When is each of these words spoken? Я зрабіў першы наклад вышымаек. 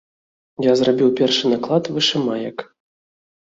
Я 0.65 0.73
зрабіў 0.79 1.11
першы 1.19 1.45
наклад 1.53 1.83
вышымаек. 1.99 2.67